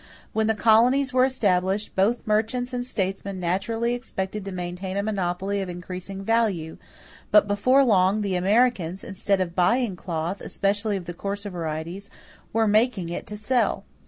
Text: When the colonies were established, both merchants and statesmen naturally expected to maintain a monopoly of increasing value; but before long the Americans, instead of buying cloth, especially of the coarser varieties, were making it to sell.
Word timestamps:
When 0.33 0.47
the 0.47 0.55
colonies 0.55 1.13
were 1.13 1.25
established, 1.25 1.95
both 1.95 2.25
merchants 2.25 2.73
and 2.73 2.83
statesmen 2.83 3.39
naturally 3.39 3.93
expected 3.93 4.43
to 4.45 4.51
maintain 4.51 4.97
a 4.97 5.03
monopoly 5.03 5.61
of 5.61 5.69
increasing 5.69 6.23
value; 6.23 6.79
but 7.29 7.47
before 7.47 7.83
long 7.85 8.21
the 8.21 8.33
Americans, 8.35 9.03
instead 9.03 9.39
of 9.39 9.53
buying 9.53 9.95
cloth, 9.95 10.41
especially 10.41 10.97
of 10.97 11.05
the 11.05 11.13
coarser 11.13 11.51
varieties, 11.51 12.09
were 12.51 12.65
making 12.67 13.09
it 13.09 13.27
to 13.27 13.37
sell. 13.37 13.83